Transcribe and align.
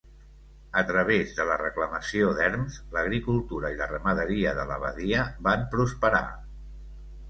A 0.79 0.81
través 0.91 1.33
de 1.39 1.45
la 1.49 1.57
reclamació 1.63 2.33
d'erms, 2.41 2.81
l'agricultura 2.97 3.73
i 3.77 3.81
la 3.85 3.91
ramaderia 3.95 4.59
de 4.63 4.69
l'abadia 4.75 5.31
van 5.51 5.73
prosperar. 5.77 6.29